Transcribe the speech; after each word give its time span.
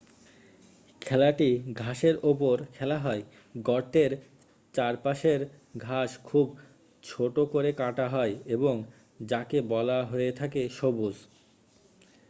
খেলাটি 1.01 1.49
ঘাসের 1.77 2.15
ওপর 2.23 2.55
খেলা 2.73 2.97
হয় 2.97 3.23
গর্তের 3.59 4.11
চারপাশের 4.75 5.39
ঘাস 5.79 6.09
খুব 6.23 6.45
ছোট 7.03 7.35
করে 7.53 7.69
কাটা 7.73 8.05
হয় 8.09 8.33
এবং 8.47 8.75
যাকে 9.23 9.57
বলা 9.71 9.99
হয়ে 10.03 10.31
থাকে 10.31 10.61
সবুজ 10.77 11.15